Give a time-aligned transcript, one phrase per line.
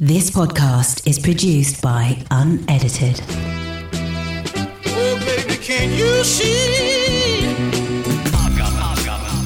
[0.00, 3.20] This podcast is produced by Unedited.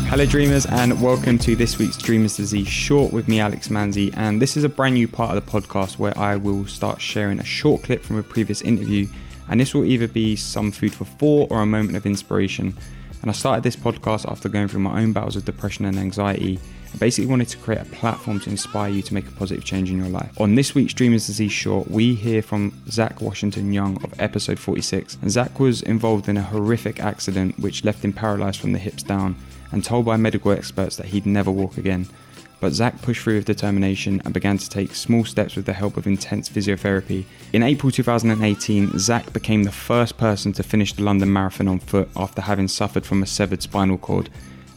[0.08, 4.10] Hello, dreamers, and welcome to this week's Dreamers Disease Short with me, Alex Manzi.
[4.16, 7.40] And this is a brand new part of the podcast where I will start sharing
[7.40, 9.06] a short clip from a previous interview.
[9.50, 12.74] And this will either be some food for thought or a moment of inspiration.
[13.22, 16.58] And I started this podcast after going through my own battles of depression and anxiety
[16.94, 19.90] I basically wanted to create a platform to inspire you to make a positive change
[19.90, 20.40] in your life.
[20.40, 25.18] On this week's Dreamers Disease Short, we hear from Zach Washington Young of episode 46.
[25.20, 29.02] And Zach was involved in a horrific accident which left him paralyzed from the hips
[29.02, 29.36] down
[29.70, 32.08] and told by medical experts that he'd never walk again.
[32.60, 35.96] But Zach pushed through with determination and began to take small steps with the help
[35.96, 37.24] of intense physiotherapy.
[37.52, 42.08] In April 2018, Zach became the first person to finish the London Marathon on foot
[42.16, 44.28] after having suffered from a severed spinal cord.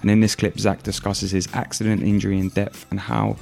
[0.02, 3.38] And in this clip, Zach discusses his accident, injury, in depth and how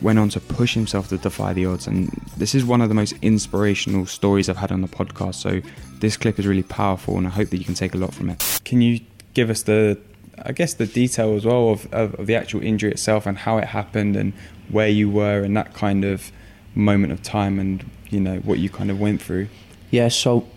[0.00, 1.86] went on to push himself to defy the odds.
[1.86, 5.34] And this is one of the most inspirational stories I've had on the podcast.
[5.36, 5.60] So
[5.98, 8.30] this clip is really powerful, and I hope that you can take a lot from
[8.30, 8.60] it.
[8.64, 9.00] Can you
[9.34, 9.98] give us the,
[10.44, 13.58] I guess, the detail as well of, of, of the actual injury itself and how
[13.58, 14.32] it happened and
[14.68, 16.30] where you were and that kind of
[16.74, 19.48] moment of time and you know what you kind of went through?
[19.90, 20.48] Yeah, so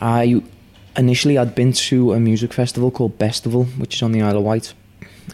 [0.00, 0.42] I
[0.96, 4.44] initially I'd been to a music festival called Bestival, which is on the Isle of
[4.44, 4.74] Wight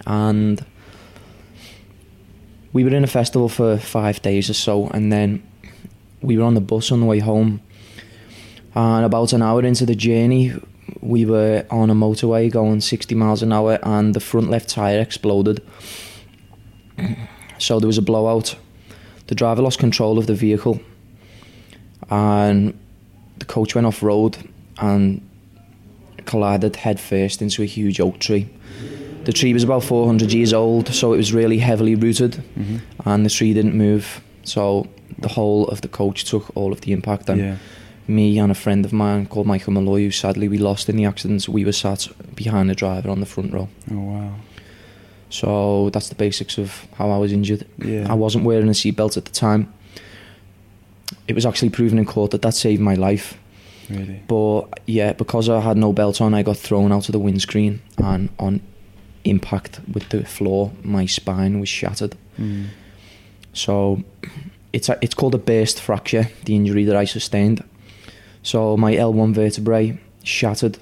[0.07, 0.65] and
[2.73, 5.43] we were in a festival for five days or so, and then
[6.21, 7.63] we were on the bus on the way home.
[8.75, 10.53] And about an hour into the journey,
[11.01, 15.01] we were on a motorway going 60 miles an hour, and the front left tire
[15.01, 15.63] exploded.
[17.59, 18.57] So there was a blowout.
[19.27, 20.81] The driver lost control of the vehicle,
[22.11, 22.79] and
[23.39, 24.37] the coach went off road
[24.79, 25.21] and
[26.25, 28.49] collided headfirst into a huge oak tree
[29.27, 32.77] the tree was about 400 years old, so it was really heavily rooted, mm-hmm.
[33.05, 34.21] and the tree didn't move.
[34.45, 34.87] So
[35.19, 37.29] the whole of the coach took all of the impact.
[37.29, 37.57] And yeah.
[38.09, 41.05] Me and a friend of mine called Michael Malloy, who sadly we lost in the
[41.05, 43.69] accident, we were sat behind the driver on the front row.
[43.91, 44.35] Oh wow!
[45.31, 47.67] So that's the basics of how I was injured.
[47.79, 48.11] Yeah.
[48.11, 49.73] I wasn't wearing a seatbelt at the time.
[51.29, 53.39] It was actually proven in court that that saved my life.
[53.91, 54.23] Really?
[54.27, 57.83] But yeah, because I had no belt on, I got thrown out of the windscreen
[57.99, 58.61] and on
[59.25, 62.17] impact with the floor, my spine was shattered.
[62.39, 62.69] Mm.
[63.53, 64.03] So
[64.73, 67.63] it's a, it's called a burst fracture, the injury that I sustained.
[68.47, 70.79] So my L1 vertebrae shattered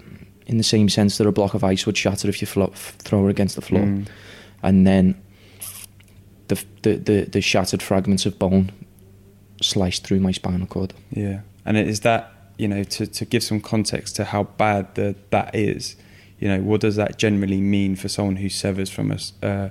[0.47, 3.26] in the same sense that a block of ice would shatter if you flo- throw
[3.26, 3.84] it against the floor.
[3.84, 4.06] Mm.
[4.62, 5.19] And then
[6.48, 8.70] the, the, the, the shattered fragments of bone
[9.62, 10.92] sliced through my spinal cord.
[11.10, 11.41] Yeah.
[11.64, 15.54] And is that, you know, to, to give some context to how bad the, that
[15.54, 15.97] is,
[16.41, 19.70] you know, what does that generally mean for someone who severs from a, uh,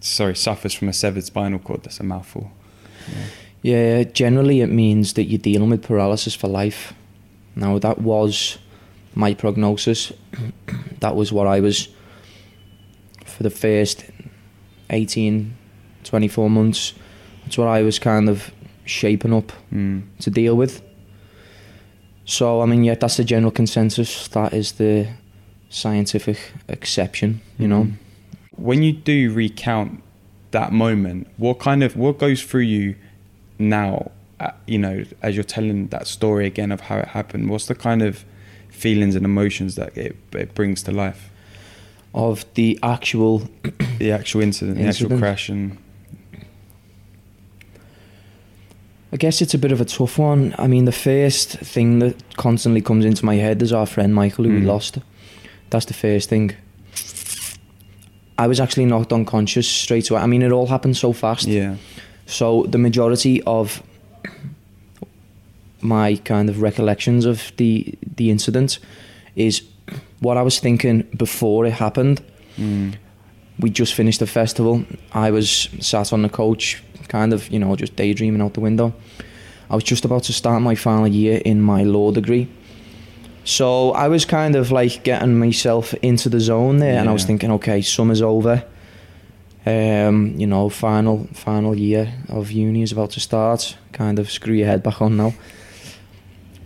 [0.00, 1.84] sorry, suffers from a severed spinal cord?
[1.84, 2.52] That's a mouthful.
[3.62, 3.96] Yeah.
[3.96, 6.92] yeah, generally it means that you're dealing with paralysis for life.
[7.54, 8.58] Now that was
[9.14, 10.12] my prognosis.
[11.00, 11.88] that was what I was
[13.24, 14.04] for the first
[14.90, 15.56] 18,
[16.04, 16.94] 24 months.
[17.42, 18.52] That's what I was kind of
[18.84, 20.02] shaping up mm.
[20.20, 20.82] to deal with.
[22.24, 24.28] So I mean, yeah, that's the general consensus.
[24.28, 25.08] That is the
[25.70, 26.38] scientific
[26.68, 27.84] exception, you know.
[27.84, 27.94] Mm.
[28.56, 30.02] When you do recount
[30.52, 32.94] that moment, what kind of what goes through you
[33.58, 34.12] now?
[34.42, 37.76] Uh, you know, as you're telling that story again of how it happened, what's the
[37.76, 38.24] kind of
[38.70, 41.30] feelings and emotions that it, it brings to life?
[42.12, 43.38] Of the actual,
[43.98, 45.78] the actual incident, incident, the actual crash, and
[49.12, 50.56] I guess it's a bit of a tough one.
[50.58, 54.46] I mean, the first thing that constantly comes into my head is our friend Michael,
[54.46, 54.60] who mm.
[54.60, 54.98] we lost.
[55.70, 56.56] That's the first thing.
[58.38, 60.20] I was actually knocked unconscious straight away.
[60.20, 61.46] I mean, it all happened so fast.
[61.46, 61.76] Yeah.
[62.26, 63.82] So the majority of
[65.82, 68.78] my kind of recollections of the the incident
[69.36, 69.62] is
[70.20, 72.22] what I was thinking before it happened.
[72.56, 72.94] Mm.
[73.58, 74.84] We just finished the festival.
[75.12, 78.92] I was sat on the coach, kind of, you know, just daydreaming out the window.
[79.68, 82.48] I was just about to start my final year in my law degree.
[83.44, 87.00] So I was kind of like getting myself into the zone there, yeah.
[87.00, 88.64] and I was thinking, okay, summer's over.
[89.64, 93.76] Um, you know, final final year of uni is about to start.
[93.92, 95.34] Kind of screw your head back on now.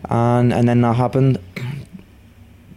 [0.05, 1.39] And and then that happened.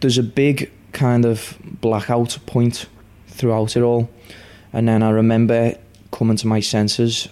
[0.00, 2.86] There's a big kind of blackout point
[3.28, 4.08] throughout it all,
[4.72, 5.74] and then I remember
[6.10, 7.28] coming to my senses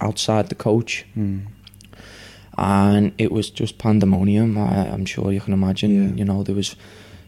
[0.00, 1.04] outside the coach.
[1.16, 1.46] Mm
[2.60, 4.58] and it was just pandemonium.
[4.58, 6.10] I, am sure you can imagine.
[6.10, 6.14] Yeah.
[6.16, 6.76] You know, there was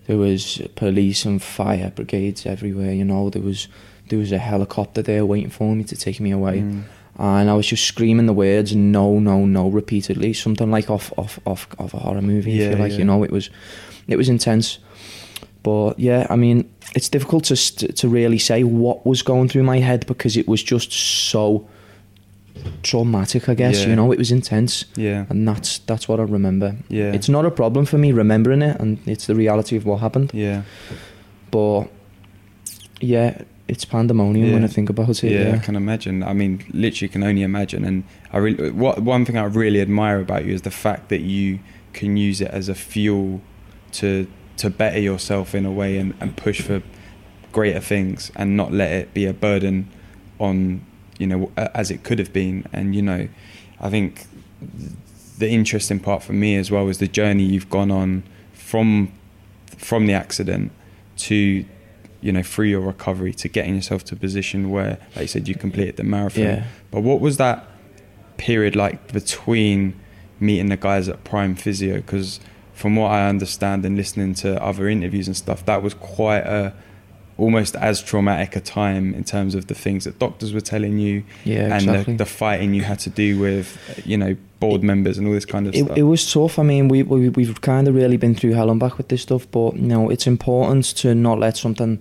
[0.07, 2.93] there was police and fire brigades everywhere.
[2.93, 3.67] You know, there was
[4.09, 6.61] there was a helicopter there waiting for me to take me away.
[6.61, 6.85] Mm.
[7.19, 10.33] And I was just screaming the words no, no, no repeatedly.
[10.33, 12.53] Something like off off off, off a horror movie.
[12.53, 12.99] Yeah, if you like, yeah.
[12.99, 13.51] you know, it was
[14.09, 14.79] it was intense.
[15.63, 19.79] But yeah, I mean, it's difficult to to really say what was going through my
[19.79, 21.69] head because it was just so
[22.83, 23.49] traumatic.
[23.49, 23.89] I guess Yeah.
[23.91, 25.27] you know, it was intense, Yeah.
[25.29, 26.77] and that's that's what I remember.
[26.89, 27.13] Yeah.
[27.13, 30.31] It's not a problem for me remembering it, and it's the reality of what happened.
[30.35, 30.63] Yeah.
[31.51, 31.85] But
[33.01, 33.43] yeah,
[33.73, 35.23] it's pandemonium when I think about it.
[35.23, 36.23] Yeah, Yeah, I can imagine.
[36.23, 37.85] I mean, literally, can only imagine.
[37.85, 41.23] And I really, what one thing I really admire about you is the fact that
[41.23, 41.59] you
[41.95, 43.41] can use it as a fuel
[43.93, 44.27] to
[44.59, 46.83] to better yourself in a way and, and push for
[47.51, 49.89] greater things and not let it be a burden
[50.39, 50.85] on
[51.19, 52.67] you know as it could have been.
[52.75, 53.27] And you know,
[53.81, 54.27] I think
[55.39, 58.23] the interesting part for me as well is the journey you've gone on
[58.53, 59.13] from
[59.79, 60.73] from the accident
[61.17, 61.65] to
[62.23, 65.49] you know through your recovery to getting yourself to a position where like you said
[65.49, 66.65] you completed the marathon Yeah.
[66.91, 67.67] but what was that
[68.37, 69.99] period like between
[70.41, 72.41] meeting the guys at prime physio because
[72.73, 76.73] from what i understand and listening to other interviews and stuff that was quite a
[77.39, 81.25] almost as traumatic a time in terms of the things that doctors were telling you
[81.45, 82.15] Yeah, and exactly.
[82.15, 85.45] the, the fighting you had to do with you know board members and all this
[85.47, 86.59] kind of it, stuff it was tough.
[86.59, 89.23] I mean, we, we we've kind of really been through hell and back with this
[89.23, 92.01] stuff, but you know, it's important to not let something,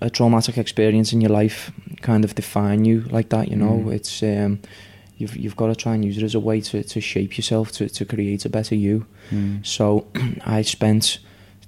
[0.00, 1.72] a traumatic experience in your life,
[2.02, 3.48] kind of define you like that.
[3.48, 3.92] You know, Mm.
[3.94, 4.60] it's um,
[5.16, 7.72] you've you've got to try and use it as a way to, to shape yourself
[7.72, 9.06] to to create a better you.
[9.32, 9.66] Mm.
[9.66, 10.06] So
[10.46, 11.18] I spent.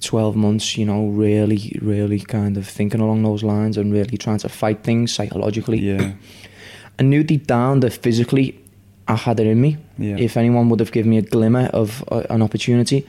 [0.01, 4.39] 12 months, you know, really, really kind of thinking along those lines and really trying
[4.39, 5.79] to fight things psychologically.
[5.79, 6.13] yeah
[6.99, 8.63] I knew deep down that physically
[9.09, 9.79] I had it in me.
[9.99, 10.17] Yeah.
[10.19, 13.07] If anyone would have given me a glimmer of uh, an opportunity,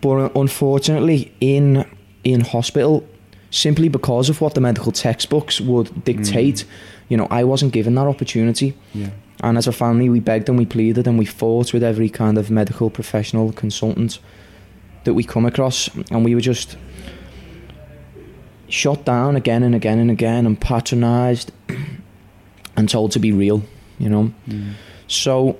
[0.00, 1.84] but unfortunately, in
[2.24, 3.04] in hospital,
[3.50, 6.64] simply because of what the medical textbooks would dictate,
[7.08, 8.74] you know, I wasn't given that opportunity.
[8.94, 12.08] yeah And as a family, we begged and we pleaded and we fought with every
[12.08, 14.20] kind of medical professional consultant
[15.06, 16.76] that we come across, and we were just
[18.68, 21.52] shot down again and again and again and patronised
[22.76, 23.62] and told to be real,
[23.98, 24.32] you know.
[24.48, 24.72] Mm.
[25.08, 25.56] So,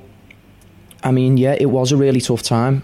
[1.02, 2.82] I mean, yeah, it was a really tough time.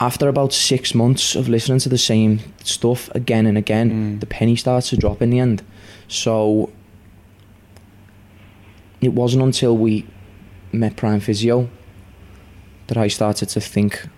[0.00, 4.20] After about six months of listening to the same stuff again and again, Mm.
[4.20, 5.62] the penny starts to drop in the end.
[6.08, 6.70] So,
[9.00, 10.04] it wasn't until we
[10.72, 11.68] met Prime Physio
[12.88, 14.08] that I started to think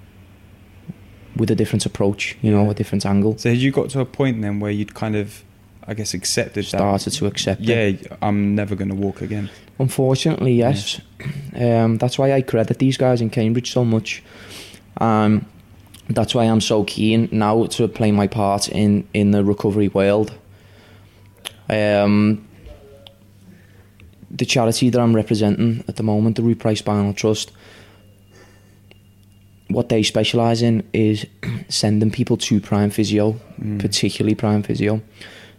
[1.37, 2.71] with a different approach, you know, Yeah.
[2.71, 3.37] a different angle.
[3.38, 5.43] So had you got to a point then where you'd kind of,
[5.87, 7.77] I guess, accepted Started to accept that?
[7.77, 8.03] it.
[8.03, 9.50] Yeah, I'm never going to walk again.
[9.79, 11.00] Unfortunately, yes.
[11.55, 14.23] Um, that's why I credit these guys in Cambridge so much.
[14.99, 15.44] Um,
[16.09, 20.33] that's why I'm so keen now to play my part in, in the recovery world.
[21.69, 22.47] Um,
[24.31, 27.53] the charity that I'm representing at the moment, the Root Price Spinal Trust,
[29.69, 31.27] what they specialise in is
[31.69, 33.79] sending people to Prime Physio, Mm.
[33.81, 35.01] particularly Prime Physio.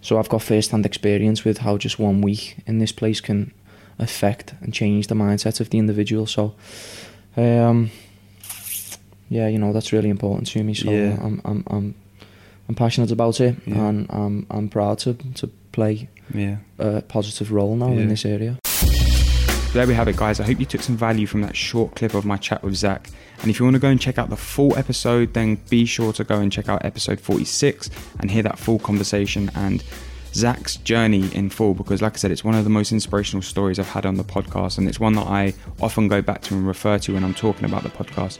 [0.01, 3.51] So I've got first-hand experience with how just one week in this place can
[3.99, 6.27] affect and change the mindset of the individual.
[6.27, 6.53] So,
[7.35, 7.89] um,
[9.29, 10.73] yeah, you know that's really important to me.
[10.73, 11.17] So Yeah.
[11.21, 11.95] I'm, I'm, I'm,
[12.69, 13.87] I'm passionate about it, Yeah.
[13.89, 16.57] and I'm, I'm proud to to play Yeah.
[16.79, 18.55] a positive role now in this area.
[19.77, 20.39] There we have it, guys.
[20.39, 23.11] I hope you took some value from that short clip of my chat with Zach.
[23.43, 26.11] And if you want to go and check out the full episode, then be sure
[26.13, 29.83] to go and check out episode 46 and hear that full conversation and
[30.33, 31.75] Zach's journey in full.
[31.75, 34.23] Because, like I said, it's one of the most inspirational stories I've had on the
[34.23, 37.35] podcast, and it's one that I often go back to and refer to when I'm
[37.35, 38.39] talking about the podcast.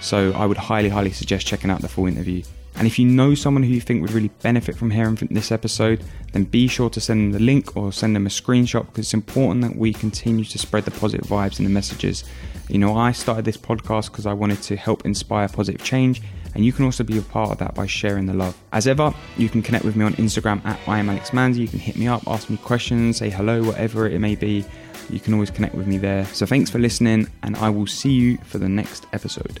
[0.00, 2.44] So I would highly, highly suggest checking out the full interview.
[2.78, 5.50] And if you know someone who you think would really benefit from hearing from this
[5.50, 9.06] episode, then be sure to send them the link or send them a screenshot because
[9.06, 12.24] it's important that we continue to spread the positive vibes and the messages.
[12.68, 16.22] You know, I started this podcast because I wanted to help inspire positive change,
[16.54, 18.56] and you can also be a part of that by sharing the love.
[18.72, 21.58] As ever, you can connect with me on Instagram at I am Alex Manzi.
[21.58, 24.64] You can hit me up, ask me questions, say hello, whatever it may be.
[25.10, 26.26] You can always connect with me there.
[26.26, 29.60] So thanks for listening, and I will see you for the next episode.